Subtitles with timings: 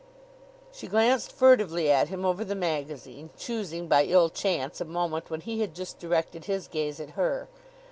[0.71, 5.41] She glanced furtively at him over the magazine, choosing by ill chance a moment when
[5.41, 7.47] he had just directed his gaze at her.